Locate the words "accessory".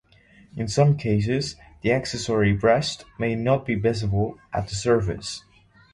1.93-2.53